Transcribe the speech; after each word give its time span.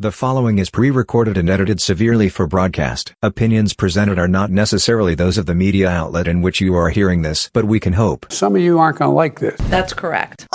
The 0.00 0.10
following 0.10 0.58
is 0.58 0.70
pre-recorded 0.70 1.36
and 1.36 1.50
edited 1.50 1.78
severely 1.78 2.30
for 2.30 2.46
broadcast. 2.46 3.12
Opinions 3.20 3.74
presented 3.74 4.18
are 4.18 4.26
not 4.26 4.50
necessarily 4.50 5.14
those 5.14 5.36
of 5.36 5.44
the 5.44 5.54
media 5.54 5.90
outlet 5.90 6.26
in 6.26 6.40
which 6.40 6.58
you 6.58 6.74
are 6.74 6.88
hearing 6.88 7.20
this, 7.20 7.50
but 7.52 7.66
we 7.66 7.78
can 7.78 7.92
hope. 7.92 8.24
Some 8.32 8.56
of 8.56 8.62
you 8.62 8.78
aren't 8.78 8.96
going 8.96 9.10
to 9.10 9.14
like 9.14 9.40
this. 9.40 9.60
That's 9.68 9.92
correct. 9.92 10.48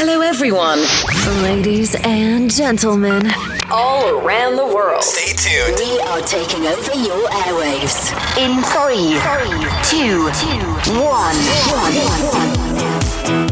Hello, 0.00 0.22
everyone. 0.22 0.78
Ladies 1.42 1.94
and 1.96 2.50
gentlemen, 2.50 3.30
All 3.70 4.20
around 4.20 4.56
the 4.56 4.64
world. 4.64 5.02
Stay 5.02 5.34
tuned. 5.36 5.76
We 5.80 6.00
are 6.00 6.22
taking 6.22 6.64
over 6.66 6.94
your 6.94 7.28
airwaves. 7.28 8.08
In 8.40 8.62
three, 8.72 9.20
two, 9.84 10.30
one. 10.98 11.36
the 13.36 13.49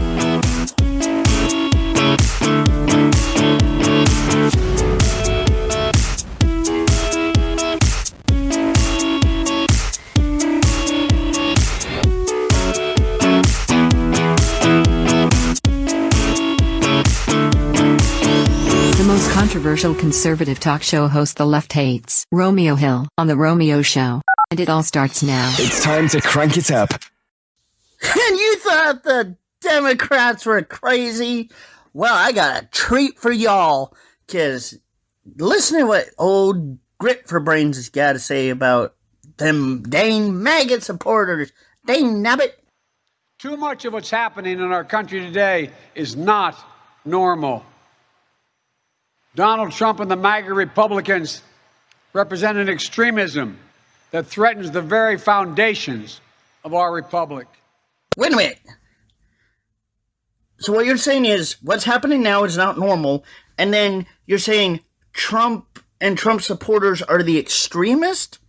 controversial 19.69 19.95
conservative 19.95 20.59
talk 20.59 20.83
show 20.83 21.07
host 21.09 21.37
the 21.37 21.45
left 21.45 21.75
hates, 21.75 22.25
Romeo 22.33 22.75
Hill, 22.75 23.07
on 23.19 23.27
The 23.27 23.37
Romeo 23.37 23.83
Show. 23.83 24.23
And 24.51 24.61
it 24.61 24.71
all 24.71 24.83
starts 24.83 25.23
now. 25.23 25.55
It's 25.59 25.85
time 25.85 26.09
to 26.09 26.23
crank 26.23 26.57
it 26.57 26.71
up. 26.71 26.91
And 26.91 28.39
you 28.39 28.57
thought 28.61 29.03
the 29.03 29.37
Democrats 29.61 30.47
were 30.47 30.63
crazy? 30.63 31.51
Well, 31.93 32.15
I 32.15 32.33
got 32.33 32.63
a 32.63 32.67
treat 32.69 33.19
for 33.19 33.31
y'all, 33.31 33.95
because 34.27 34.79
listen 35.37 35.81
to 35.81 35.87
what 35.87 36.07
old 36.17 36.79
Grit 36.97 37.29
for 37.29 37.39
Brains 37.39 37.77
has 37.77 37.91
got 37.91 38.15
to 38.15 38.19
say 38.19 38.49
about 38.49 38.95
them 39.37 39.83
dang 39.83 40.43
maggot 40.43 40.83
supporters. 40.83 41.53
Dang 41.87 42.25
nabbit. 42.25 42.53
Too 43.39 43.59
much 43.59 43.85
of 43.85 43.93
what's 43.93 44.09
happening 44.09 44.61
in 44.61 44.73
our 44.73 44.85
country 44.85 45.21
today 45.21 45.73
is 45.95 46.17
not 46.17 46.57
normal. 47.05 47.67
Donald 49.39 49.71
Trump 49.71 50.01
and 50.01 50.11
the 50.11 50.17
MAGA 50.17 50.53
Republicans 50.53 51.43
represent 52.13 52.59
an 52.59 52.69
extremism 52.69 53.57
that 54.11 54.27
threatens 54.27 54.73
the 54.73 54.83
very 54.83 55.17
foundations 55.17 56.21
of 56.65 56.75
our 56.75 56.93
republic. 56.93 57.47
Wait 58.17 58.33
a 58.33 58.37
minute. 58.37 58.59
So 60.59 60.73
what 60.73 60.87
you're 60.87 60.97
saying 60.97 61.25
is 61.25 61.55
what's 61.63 61.85
happening 61.85 62.21
now 62.21 62.43
is 62.43 62.57
not 62.57 62.81
normal, 62.81 63.25
and 63.57 63.73
then 63.73 64.07
you're 64.27 64.41
saying 64.41 64.81
Trump 65.13 65.85
and 66.01 66.19
Trump 66.19 66.43
supporters 66.43 67.01
are 67.01 67.23
the 67.23 67.39
extremist? 67.39 68.41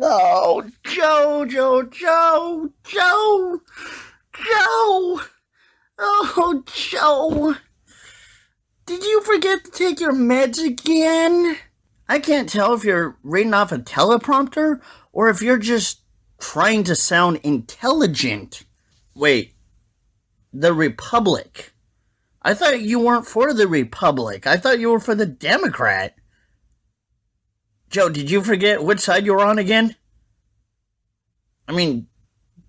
Oh, 0.00 0.70
Joe, 0.86 1.44
Joe, 1.44 1.82
Joe, 1.82 2.70
Joe, 2.82 3.60
Joe. 4.32 5.20
Oh, 5.98 6.62
Joe. 6.64 7.56
Did 8.90 9.04
you 9.04 9.20
forget 9.20 9.62
to 9.62 9.70
take 9.70 10.00
your 10.00 10.12
meds 10.12 10.58
again? 10.58 11.56
I 12.08 12.18
can't 12.18 12.48
tell 12.48 12.74
if 12.74 12.82
you're 12.82 13.16
reading 13.22 13.54
off 13.54 13.70
a 13.70 13.78
teleprompter 13.78 14.80
or 15.12 15.28
if 15.28 15.40
you're 15.40 15.58
just 15.58 16.00
trying 16.40 16.82
to 16.82 16.96
sound 16.96 17.38
intelligent. 17.44 18.64
Wait, 19.14 19.54
the 20.52 20.74
Republic? 20.74 21.72
I 22.42 22.52
thought 22.52 22.80
you 22.80 22.98
weren't 22.98 23.28
for 23.28 23.54
the 23.54 23.68
Republic. 23.68 24.48
I 24.48 24.56
thought 24.56 24.80
you 24.80 24.90
were 24.90 24.98
for 24.98 25.14
the 25.14 25.24
Democrat. 25.24 26.16
Joe, 27.90 28.08
did 28.08 28.28
you 28.28 28.42
forget 28.42 28.82
which 28.82 28.98
side 28.98 29.24
you 29.24 29.34
were 29.34 29.44
on 29.44 29.60
again? 29.60 29.94
I 31.68 31.74
mean, 31.74 32.08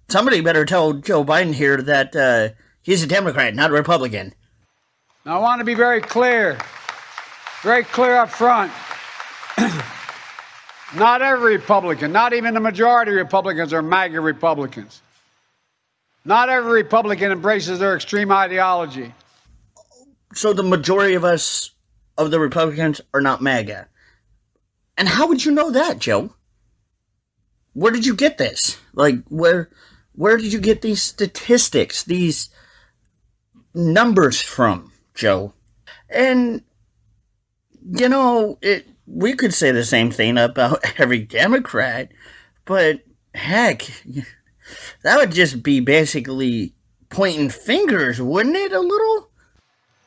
somebody 0.07 0.39
better 0.41 0.65
tell 0.65 0.93
Joe 0.93 1.25
Biden 1.25 1.55
here 1.55 1.81
that 1.81 2.15
uh, 2.15 2.49
he's 2.83 3.01
a 3.01 3.07
Democrat, 3.07 3.55
not 3.55 3.71
a 3.71 3.73
Republican. 3.73 4.35
Now, 5.25 5.37
I 5.37 5.39
want 5.39 5.59
to 5.59 5.65
be 5.65 5.75
very 5.75 6.01
clear, 6.01 6.57
very 7.61 7.83
clear 7.83 8.15
up 8.15 8.29
front. 8.29 8.71
not 10.95 11.21
every 11.21 11.57
Republican, 11.57 12.11
not 12.11 12.33
even 12.33 12.55
the 12.55 12.59
majority 12.59 13.11
of 13.11 13.17
Republicans 13.17 13.71
are 13.71 13.83
MAGA 13.83 14.19
Republicans. 14.19 15.01
Not 16.25 16.49
every 16.49 16.81
Republican 16.81 17.31
embraces 17.31 17.77
their 17.77 17.95
extreme 17.95 18.31
ideology. 18.31 19.13
So 20.33 20.53
the 20.53 20.63
majority 20.63 21.13
of 21.13 21.23
us, 21.23 21.71
of 22.17 22.31
the 22.31 22.39
Republicans, 22.39 23.01
are 23.13 23.21
not 23.21 23.41
MAGA. 23.41 23.87
And 24.97 25.07
how 25.07 25.27
would 25.27 25.45
you 25.45 25.51
know 25.51 25.71
that, 25.71 25.99
Joe? 25.99 26.33
Where 27.73 27.91
did 27.91 28.05
you 28.05 28.15
get 28.15 28.37
this? 28.37 28.77
Like, 28.93 29.23
where, 29.29 29.69
where 30.13 30.37
did 30.37 30.51
you 30.51 30.59
get 30.59 30.81
these 30.81 31.01
statistics, 31.01 32.03
these 32.03 32.49
numbers 33.73 34.41
from, 34.41 34.90
Joe? 35.13 35.53
And, 36.09 36.63
you 37.91 38.09
know, 38.09 38.57
it, 38.61 38.87
we 39.05 39.33
could 39.33 39.53
say 39.53 39.71
the 39.71 39.85
same 39.85 40.11
thing 40.11 40.37
about 40.37 40.83
every 40.97 41.19
Democrat, 41.19 42.11
but 42.65 43.01
heck, 43.33 43.83
that 45.03 45.17
would 45.17 45.31
just 45.31 45.63
be 45.63 45.79
basically 45.79 46.73
pointing 47.09 47.49
fingers, 47.49 48.21
wouldn't 48.21 48.55
it, 48.55 48.71
a 48.71 48.79
little? 48.79 49.29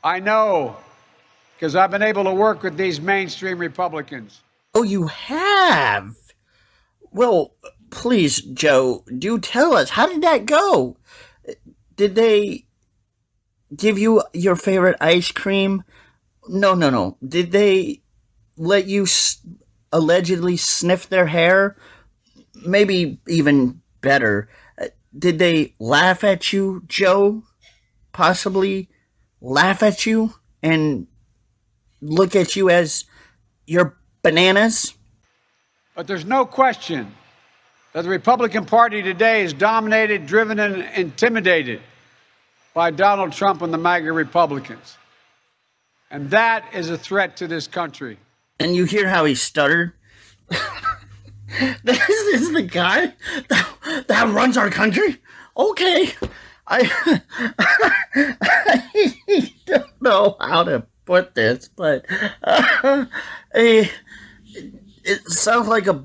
I 0.03 0.21
know, 0.21 0.77
because 1.57 1.77
I've 1.77 1.91
been 1.91 2.03
able 2.03 2.25
to 2.25 2.33
work 2.33 2.63
with 2.63 2.77
these 2.77 3.01
mainstream 3.01 3.59
Republicans. 3.59 4.43
Oh, 4.75 4.83
you 4.83 5.07
have? 5.07 6.15
Well, 7.13 7.55
please, 7.91 8.43
Joe, 8.43 9.05
do 9.19 9.39
tell 9.39 9.75
us. 9.75 9.91
How 9.91 10.07
did 10.07 10.23
that 10.23 10.47
go? 10.47 10.97
Did 11.97 12.17
they 12.17 12.67
give 13.75 13.99
you 13.99 14.23
your 14.33 14.57
favorite 14.57 14.97
ice 15.01 15.31
cream? 15.33 15.85
No, 16.49 16.75
no, 16.75 16.91
no. 16.91 17.17
Did 17.27 17.53
they 17.53 18.03
let 18.57 18.87
you 18.87 19.05
s- 19.05 19.39
allegedly 19.93 20.57
sniff 20.57 21.09
their 21.09 21.27
hair? 21.27 21.77
Maybe 22.67 23.21
even 23.29 23.81
better. 24.01 24.49
uh, 24.81 24.87
Did 25.19 25.39
they 25.39 25.75
laugh 25.79 26.25
at 26.25 26.53
you, 26.53 26.83
Joe? 26.87 27.43
Possibly 28.13 28.89
laugh 29.41 29.83
at 29.83 30.07
you 30.07 30.35
and 30.63 31.07
look 32.01 32.37
at 32.37 32.57
you 32.57 32.71
as 32.71 33.05
your 33.67 33.97
bananas? 34.23 34.95
But 35.95 36.07
there's 36.07 36.25
no 36.25 36.45
question 36.45 37.13
that 37.93 38.03
the 38.03 38.09
Republican 38.09 38.65
Party 38.65 39.03
today 39.03 39.43
is 39.43 39.53
dominated, 39.53 40.27
driven, 40.27 40.59
and 40.59 40.83
intimidated 40.97 41.81
by 42.75 42.91
Donald 42.91 43.33
Trump 43.33 43.63
and 43.63 43.73
the 43.73 43.79
MAGA 43.79 44.13
Republicans. 44.13 44.99
And 46.11 46.31
that 46.31 46.65
is 46.75 46.91
a 46.91 46.99
threat 46.99 47.37
to 47.39 47.47
this 47.47 47.67
country. 47.67 48.19
And 48.61 48.77
you 48.77 48.85
hear 48.85 49.09
how 49.09 49.25
he 49.25 49.35
stuttered? 49.35 49.93
this 51.85 52.09
is 52.09 52.53
the 52.53 52.63
guy 52.63 53.15
that, 53.49 54.05
that 54.09 54.29
runs 54.35 54.57
our 54.57 54.71
country? 54.71 55.19
Okay. 55.57 56.13
I, 56.67 57.21
I 58.15 59.55
don't 59.67 60.03
know 60.03 60.37
how 60.41 60.65
to 60.65 60.87
put 61.05 61.35
this, 61.35 61.69
but 61.69 62.07
uh, 62.43 63.07
eh, 63.55 63.89
it 65.05 65.31
sounds 65.31 65.69
like 65.69 65.87
a 65.87 66.05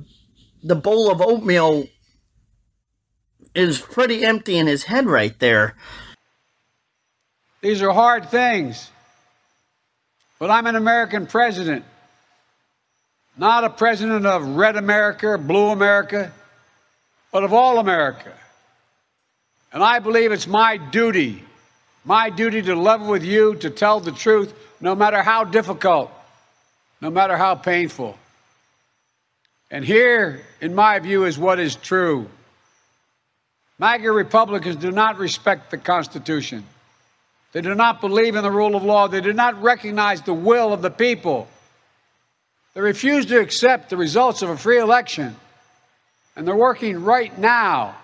the 0.61 0.75
bowl 0.75 1.09
of 1.09 1.21
oatmeal 1.21 1.87
is 3.55 3.79
pretty 3.79 4.25
empty 4.25 4.57
in 4.57 4.67
his 4.67 4.83
head 4.83 5.05
right 5.05 5.39
there. 5.39 5.75
These 7.61 7.81
are 7.81 7.91
hard 7.91 8.29
things. 8.29 8.89
But 10.39 10.49
I'm 10.49 10.67
an 10.67 10.75
American 10.75 11.27
president, 11.27 11.83
not 13.37 13.65
a 13.65 13.69
president 13.69 14.25
of 14.25 14.45
red 14.55 14.77
America, 14.77 15.37
blue 15.37 15.67
America, 15.67 16.31
but 17.31 17.43
of 17.43 17.51
all 17.51 17.77
America. 17.79 18.31
And 19.73 19.83
I 19.83 19.99
believe 19.99 20.31
it's 20.31 20.47
my 20.47 20.77
duty, 20.77 21.43
my 22.05 22.29
duty 22.29 22.61
to 22.61 22.75
level 22.75 23.07
with 23.07 23.23
you, 23.23 23.55
to 23.55 23.69
tell 23.69 23.99
the 23.99 24.13
truth, 24.13 24.53
no 24.79 24.95
matter 24.95 25.21
how 25.21 25.43
difficult, 25.43 26.09
no 27.01 27.09
matter 27.09 27.35
how 27.35 27.55
painful. 27.55 28.17
And 29.69 29.83
here, 29.83 30.41
in 30.61 30.73
my 30.73 30.99
view, 30.99 31.25
is 31.25 31.37
what 31.37 31.59
is 31.59 31.75
true. 31.75 32.29
MAGA 33.77 34.11
Republicans 34.11 34.77
do 34.77 34.91
not 34.91 35.19
respect 35.19 35.69
the 35.69 35.77
Constitution. 35.77 36.65
They 37.51 37.61
do 37.61 37.73
not 37.73 38.01
believe 38.01 38.35
in 38.35 38.43
the 38.43 38.51
rule 38.51 38.75
of 38.75 38.83
law. 38.83 39.07
They 39.07 39.21
do 39.21 39.33
not 39.33 39.61
recognize 39.61 40.21
the 40.21 40.33
will 40.33 40.71
of 40.71 40.81
the 40.81 40.91
people. 40.91 41.47
They 42.73 42.81
refuse 42.81 43.25
to 43.27 43.39
accept 43.39 43.89
the 43.89 43.97
results 43.97 44.41
of 44.41 44.49
a 44.49 44.57
free 44.57 44.79
election. 44.79 45.35
And 46.35 46.47
they're 46.47 46.55
working 46.55 47.03
right 47.03 47.35
now, 47.37 47.95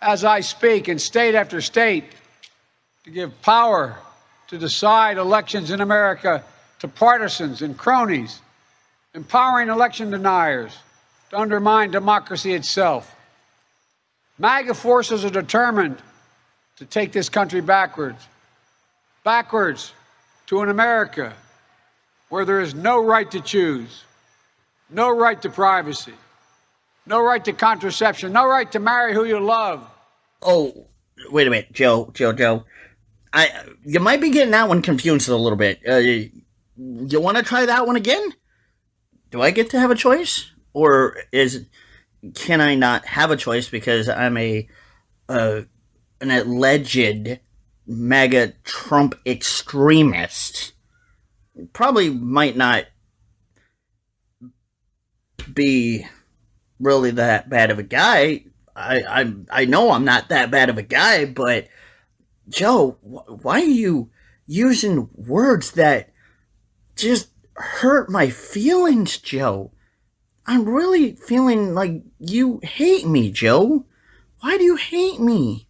as 0.00 0.24
I 0.24 0.40
speak, 0.40 0.88
in 0.88 0.98
state 0.98 1.34
after 1.34 1.60
state, 1.60 2.04
to 3.04 3.10
give 3.10 3.42
power 3.42 3.98
to 4.48 4.58
decide 4.58 5.18
elections 5.18 5.70
in 5.70 5.80
America 5.80 6.44
to 6.78 6.88
partisans 6.88 7.62
and 7.62 7.76
cronies, 7.76 8.40
empowering 9.14 9.68
election 9.68 10.10
deniers 10.10 10.76
to 11.30 11.38
undermine 11.38 11.90
democracy 11.90 12.54
itself. 12.54 13.14
MAGA 14.38 14.74
forces 14.74 15.24
are 15.24 15.30
determined 15.30 15.98
to 16.76 16.84
take 16.84 17.12
this 17.12 17.28
country 17.28 17.60
backwards, 17.60 18.26
backwards 19.24 19.92
to 20.46 20.60
an 20.60 20.68
America 20.68 21.32
where 22.28 22.44
there 22.44 22.60
is 22.60 22.74
no 22.74 23.04
right 23.04 23.30
to 23.30 23.40
choose, 23.40 24.04
no 24.90 25.10
right 25.10 25.40
to 25.42 25.48
privacy, 25.48 26.14
no 27.06 27.22
right 27.22 27.44
to 27.44 27.52
contraception, 27.52 28.32
no 28.32 28.46
right 28.46 28.70
to 28.72 28.78
marry 28.78 29.12
who 29.12 29.24
you 29.24 29.40
love. 29.40 29.88
Oh, 30.42 30.86
wait 31.30 31.46
a 31.46 31.50
minute, 31.50 31.72
Joe, 31.72 32.10
Joe, 32.14 32.32
Joe. 32.32 32.64
I 33.32 33.50
you 33.84 33.98
might 33.98 34.20
be 34.20 34.30
getting 34.30 34.52
that 34.52 34.68
one 34.68 34.82
confused 34.82 35.28
a 35.28 35.36
little 35.36 35.58
bit. 35.58 35.80
Uh, 35.88 35.96
you 35.96 37.20
want 37.20 37.36
to 37.36 37.42
try 37.42 37.66
that 37.66 37.86
one 37.86 37.96
again? 37.96 38.32
Do 39.30 39.42
I 39.42 39.50
get 39.50 39.70
to 39.70 39.80
have 39.80 39.90
a 39.90 39.96
choice, 39.96 40.50
or 40.72 41.16
is 41.32 41.66
can 42.34 42.60
I 42.60 42.74
not 42.74 43.04
have 43.06 43.30
a 43.30 43.36
choice 43.36 43.68
because 43.68 44.08
I'm 44.08 44.36
a 44.36 44.68
uh, 45.28 45.62
an 46.20 46.30
alleged 46.30 47.40
MAGA 47.86 48.54
Trump 48.64 49.14
extremist? 49.26 50.72
Probably 51.72 52.10
might 52.10 52.56
not 52.56 52.86
be 55.52 56.06
really 56.80 57.12
that 57.12 57.48
bad 57.48 57.70
of 57.70 57.78
a 57.78 57.82
guy. 57.82 58.44
I 58.74 59.02
I 59.02 59.34
I 59.50 59.64
know 59.66 59.92
I'm 59.92 60.04
not 60.04 60.28
that 60.28 60.50
bad 60.50 60.68
of 60.68 60.78
a 60.78 60.82
guy, 60.82 61.24
but 61.24 61.68
Joe, 62.48 62.98
why 63.02 63.60
are 63.60 63.64
you 63.64 64.10
using 64.46 65.08
words 65.14 65.72
that 65.72 66.12
just 66.96 67.28
hurt 67.54 68.10
my 68.10 68.28
feelings, 68.30 69.18
Joe? 69.18 69.72
I'm 70.46 70.68
really 70.68 71.12
feeling 71.12 71.74
like 71.74 72.02
you 72.18 72.60
hate 72.62 73.06
me, 73.06 73.30
Joe. 73.30 73.86
Why 74.40 74.58
do 74.58 74.64
you 74.64 74.76
hate 74.76 75.20
me? 75.20 75.68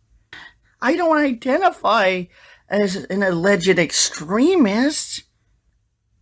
I 0.85 0.97
don't 0.97 1.17
identify 1.17 2.25
as 2.69 2.97
an 2.97 3.23
alleged 3.23 3.79
extremist. 3.79 5.23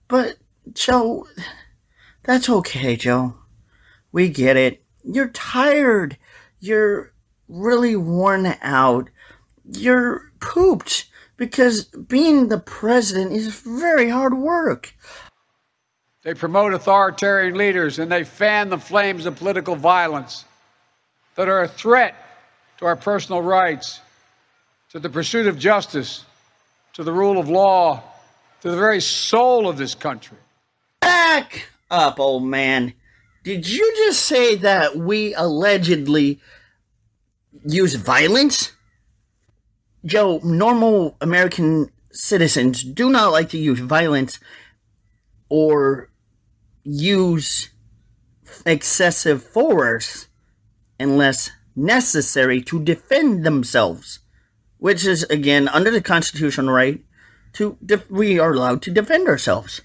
But, 0.07 0.37
Joe, 0.73 1.27
that's 2.23 2.49
okay, 2.49 2.95
Joe. 2.95 3.35
We 4.13 4.29
get 4.29 4.57
it. 4.57 4.85
You're 5.03 5.31
tired. 5.31 6.17
You're 6.61 7.13
really 7.49 7.97
worn 7.97 8.55
out. 8.63 9.11
You're 9.65 10.31
pooped 10.39 11.07
because 11.37 11.87
being 11.87 12.49
the 12.49 12.61
president 12.61 13.33
is 13.33 13.49
very 13.49 14.11
hard 14.11 14.35
work. 14.35 14.95
They 16.23 16.35
promote 16.35 16.73
authoritarian 16.73 17.57
leaders 17.57 17.99
and 17.99 18.13
they 18.13 18.23
fan 18.23 18.69
the 18.69 18.79
flames 18.79 19.27
of 19.27 19.35
political 19.35 19.75
violence 19.75 20.45
that 21.35 21.49
are 21.49 21.63
a 21.63 21.69
threat 21.69 22.15
to 22.79 22.87
our 22.87 22.95
personal 22.95 23.43
rights, 23.43 23.99
to 24.93 25.01
the 25.01 25.09
pursuit 25.09 25.47
of 25.47 25.59
justice, 25.59 26.27
to 26.93 27.03
the 27.03 27.13
rule 27.13 27.39
of 27.39 27.49
law, 27.49 28.03
to 28.61 28.71
the 28.71 28.77
very 28.77 29.01
soul 29.01 29.67
of 29.67 29.79
this 29.79 29.95
country. 29.95 30.37
Back 31.01 31.67
up, 31.91 32.21
old 32.21 32.45
man. 32.45 32.93
Did 33.43 33.67
you 33.67 33.91
just 33.97 34.21
say 34.21 34.55
that 34.57 34.95
we 34.95 35.35
allegedly 35.35 36.41
use 37.65 37.95
violence? 37.95 38.73
Joe, 40.05 40.41
normal 40.45 41.17
American 41.23 41.91
citizens 42.11 42.85
do 42.85 43.09
not 43.09 43.33
like 43.33 43.49
to 43.49 43.59
use 43.59 43.81
violence 43.81 44.39
or 45.49 46.11
use 46.85 47.71
excessive 48.67 49.43
force 49.43 50.29
unless 51.01 51.51
necessary 51.75 52.61
to 52.61 52.79
defend 52.79 53.45
themselves, 53.45 54.19
which 54.83 55.07
is 55.07 55.23
again 55.31 55.69
under 55.69 55.93
the 55.93 56.01
constitutional 56.01 56.75
right 56.75 57.05
to 57.53 57.79
def- 57.87 58.11
we 58.11 58.41
are 58.41 58.53
allowed 58.53 58.83
to 58.83 58.91
defend 58.91 59.29
ourselves. 59.29 59.81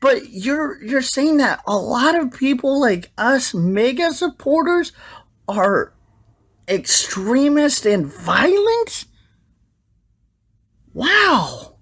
But 0.00 0.30
you're 0.30 0.82
you're 0.82 1.02
saying 1.02 1.36
that 1.36 1.62
a 1.68 1.76
lot 1.76 2.18
of 2.18 2.32
people 2.32 2.80
like 2.80 3.12
us 3.16 3.54
MAGA 3.54 4.12
supporters 4.12 4.90
are 5.46 5.94
extremist 6.66 7.86
and 7.86 8.06
violent? 8.06 9.04
Wow. 10.92 11.76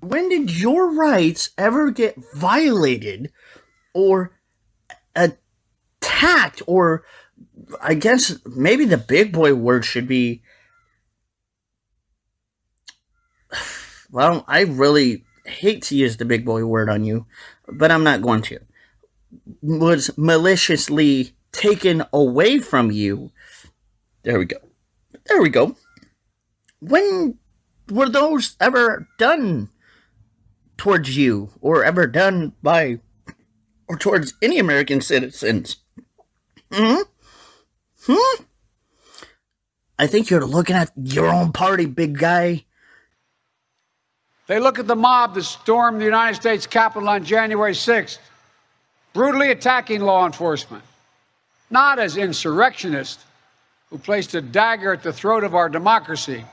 When 0.00 0.30
did 0.30 0.50
your 0.50 0.90
rights 0.90 1.50
ever 1.58 1.90
get 1.90 2.16
violated 2.32 3.30
or 3.92 4.32
attacked 5.14 6.62
or 6.66 7.04
I 7.82 7.92
guess 7.92 8.38
maybe 8.46 8.86
the 8.86 8.96
big 8.96 9.30
boy 9.30 9.52
word 9.52 9.84
should 9.84 10.08
be 10.08 10.42
well, 14.10 14.44
I 14.48 14.62
really 14.62 15.24
hate 15.44 15.82
to 15.84 15.96
use 15.96 16.16
the 16.16 16.24
big 16.24 16.44
boy 16.44 16.64
word 16.64 16.88
on 16.88 17.04
you, 17.04 17.26
but 17.66 17.90
I'm 17.90 18.04
not 18.04 18.22
going 18.22 18.42
to. 18.42 18.58
Was 19.62 20.10
maliciously 20.16 21.34
taken 21.52 22.04
away 22.12 22.58
from 22.58 22.90
you. 22.90 23.32
There 24.22 24.38
we 24.38 24.44
go. 24.44 24.58
There 25.26 25.42
we 25.42 25.48
go. 25.48 25.76
When 26.80 27.38
were 27.90 28.08
those 28.08 28.56
ever 28.60 29.08
done 29.18 29.70
towards 30.76 31.16
you 31.16 31.50
or 31.60 31.84
ever 31.84 32.06
done 32.06 32.52
by 32.62 33.00
or 33.88 33.96
towards 33.96 34.34
any 34.40 34.58
American 34.58 35.00
citizens? 35.00 35.76
Hmm? 36.72 37.02
Hmm? 38.04 38.42
I 39.98 40.06
think 40.06 40.30
you're 40.30 40.46
looking 40.46 40.76
at 40.76 40.92
your 40.96 41.26
own 41.26 41.52
party, 41.52 41.86
big 41.86 42.18
guy. 42.18 42.64
They 44.48 44.58
look 44.58 44.78
at 44.78 44.86
the 44.86 44.96
mob 44.96 45.34
that 45.34 45.44
stormed 45.44 46.00
the 46.00 46.06
United 46.06 46.34
States 46.34 46.66
Capitol 46.66 47.10
on 47.10 47.22
January 47.22 47.74
6th, 47.74 48.18
brutally 49.12 49.50
attacking 49.50 50.00
law 50.00 50.24
enforcement, 50.24 50.82
not 51.70 51.98
as 51.98 52.16
insurrectionists 52.16 53.22
who 53.90 53.98
placed 53.98 54.34
a 54.34 54.40
dagger 54.40 54.94
at 54.94 55.02
the 55.02 55.12
throat 55.12 55.44
of 55.44 55.54
our 55.54 55.68
democracy, 55.68 56.44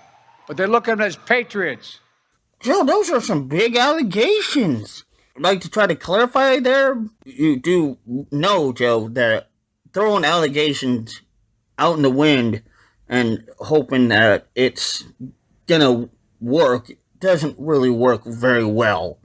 but 0.45 0.57
they 0.57 0.65
look 0.65 0.89
at 0.89 0.97
them 0.97 1.07
as 1.07 1.15
patriots. 1.15 2.01
Joe, 2.59 2.83
those 2.83 3.09
are 3.11 3.21
some 3.21 3.47
big 3.47 3.77
allegations. 3.77 5.05
I'd 5.37 5.41
like 5.41 5.61
to 5.61 5.69
try 5.69 5.87
to 5.87 5.95
clarify 5.95 6.59
there. 6.59 7.01
You 7.23 7.57
do 7.57 7.97
know, 8.29 8.73
Joe, 8.73 9.07
that 9.09 9.49
throwing 9.93 10.25
allegations 10.25 11.21
out 11.77 11.95
in 11.95 12.01
the 12.01 12.09
wind 12.09 12.61
and 13.07 13.49
hoping 13.59 14.09
that 14.09 14.47
it's 14.53 15.05
gonna 15.65 16.09
work 16.41 16.91
doesn't 17.25 17.57
really 17.57 17.89
work 17.89 18.23
very 18.23 18.63
well. 18.63 19.19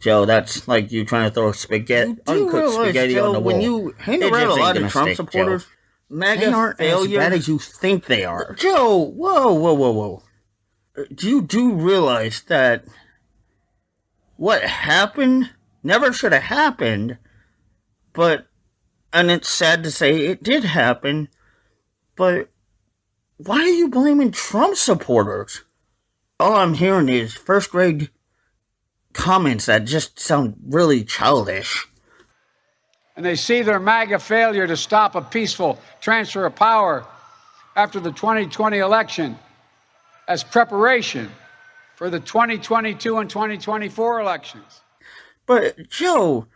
Joe, 0.00 0.24
that's 0.24 0.66
like 0.66 0.90
you 0.90 1.04
trying 1.04 1.28
to 1.28 1.34
throw 1.34 1.52
spaghetti, 1.52 2.16
uncooked 2.26 2.74
spaghetti 2.74 3.14
Joe, 3.14 3.26
on 3.26 3.32
the 3.34 3.40
wall. 3.40 3.52
When 3.52 3.60
you 3.60 3.94
hang 3.98 4.22
around 4.22 4.48
a 4.48 4.54
lot 4.54 4.76
of 4.76 4.90
Trump 4.90 5.08
stick, 5.08 5.16
supporters, 5.16 5.64
Joe. 5.64 5.70
MAGA 6.08 6.52
aren't 6.52 6.78
failure. 6.78 7.20
as 7.20 7.24
bad 7.24 7.32
as 7.32 7.48
you 7.48 7.58
think 7.58 8.06
they 8.06 8.24
are. 8.24 8.54
Joe, 8.54 8.96
whoa, 8.96 9.52
whoa, 9.52 9.74
whoa, 9.74 9.90
whoa. 9.90 10.22
Do 11.14 11.28
you 11.28 11.42
do 11.42 11.72
realize 11.72 12.42
that 12.48 12.84
what 14.36 14.62
happened 14.62 15.50
never 15.82 16.12
should 16.12 16.32
have 16.32 16.42
happened, 16.42 17.18
but, 18.12 18.46
and 19.12 19.30
it's 19.30 19.48
sad 19.48 19.82
to 19.84 19.90
say 19.90 20.26
it 20.26 20.42
did 20.42 20.64
happen, 20.64 21.28
but 22.16 22.50
why 23.36 23.60
are 23.60 23.66
you 23.68 23.88
blaming 23.88 24.32
Trump 24.32 24.76
supporters? 24.76 25.64
All 26.42 26.56
I'm 26.56 26.74
hearing 26.74 27.08
is 27.08 27.34
first 27.34 27.70
grade 27.70 28.10
comments 29.12 29.66
that 29.66 29.84
just 29.84 30.18
sound 30.18 30.56
really 30.66 31.04
childish. 31.04 31.86
And 33.14 33.24
they 33.24 33.36
see 33.36 33.62
their 33.62 33.78
MAGA 33.78 34.18
failure 34.18 34.66
to 34.66 34.76
stop 34.76 35.14
a 35.14 35.22
peaceful 35.22 35.78
transfer 36.00 36.44
of 36.44 36.56
power 36.56 37.06
after 37.76 38.00
the 38.00 38.10
2020 38.10 38.78
election 38.78 39.38
as 40.26 40.42
preparation 40.42 41.30
for 41.94 42.10
the 42.10 42.18
2022 42.18 43.18
and 43.18 43.30
2024 43.30 44.20
elections. 44.20 44.80
But, 45.46 45.88
Joe, 45.90 46.48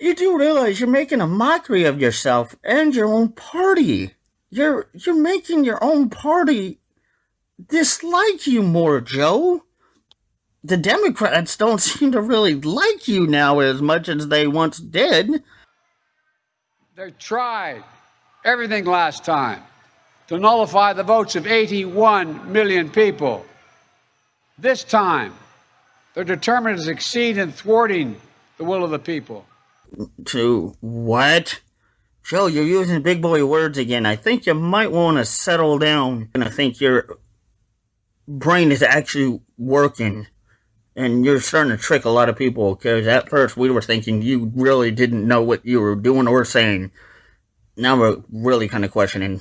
you 0.00 0.16
do 0.16 0.36
realize 0.36 0.80
you're 0.80 0.88
making 0.88 1.20
a 1.20 1.26
mockery 1.28 1.84
of 1.84 2.00
yourself 2.00 2.56
and 2.64 2.92
your 2.96 3.06
own 3.06 3.28
party. 3.28 4.14
You're 4.50 4.88
you're 4.94 5.20
making 5.20 5.64
your 5.64 5.82
own 5.84 6.08
party 6.08 6.80
dislike 7.66 8.46
you 8.46 8.62
more, 8.62 9.00
Joe. 9.00 9.64
The 10.64 10.76
Democrats 10.76 11.56
don't 11.56 11.80
seem 11.82 12.12
to 12.12 12.20
really 12.20 12.54
like 12.54 13.08
you 13.08 13.26
now 13.26 13.60
as 13.60 13.82
much 13.82 14.08
as 14.08 14.28
they 14.28 14.46
once 14.46 14.78
did. 14.78 15.42
They 16.96 17.12
tried 17.12 17.84
everything 18.44 18.84
last 18.84 19.24
time 19.24 19.62
to 20.28 20.38
nullify 20.38 20.92
the 20.92 21.04
votes 21.04 21.36
of 21.36 21.46
81 21.46 22.52
million 22.52 22.90
people. 22.90 23.46
This 24.58 24.84
time, 24.84 25.34
They're 26.14 26.24
determined 26.24 26.78
to 26.78 26.84
succeed 26.84 27.38
in 27.38 27.52
thwarting 27.52 28.16
the 28.58 28.64
will 28.64 28.84
of 28.84 28.90
the 28.90 28.98
people. 28.98 29.46
To 30.26 30.74
what? 30.80 31.60
Joe, 32.24 32.46
you're 32.46 32.64
using 32.64 33.02
big 33.02 33.22
boy 33.22 33.46
words 33.46 33.78
again. 33.78 34.06
I 34.06 34.16
think 34.16 34.46
you 34.46 34.54
might 34.54 34.92
want 34.92 35.18
to 35.18 35.24
settle 35.24 35.78
down. 35.78 36.30
And 36.34 36.44
I 36.44 36.50
think 36.50 36.80
your 36.80 37.18
brain 38.28 38.70
is 38.70 38.82
actually 38.82 39.40
working. 39.56 40.28
And 40.94 41.24
you're 41.24 41.40
starting 41.40 41.70
to 41.70 41.78
trick 41.78 42.04
a 42.04 42.10
lot 42.10 42.28
of 42.28 42.36
people 42.36 42.74
because 42.74 43.06
at 43.06 43.28
first 43.28 43.56
we 43.56 43.70
were 43.70 43.80
thinking 43.80 44.20
you 44.20 44.52
really 44.54 44.90
didn't 44.90 45.26
know 45.26 45.42
what 45.42 45.64
you 45.64 45.80
were 45.80 45.96
doing 45.96 46.28
or 46.28 46.44
saying. 46.44 46.90
Now 47.76 47.98
we're 47.98 48.22
really 48.30 48.68
kind 48.68 48.84
of 48.84 48.90
questioning. 48.90 49.40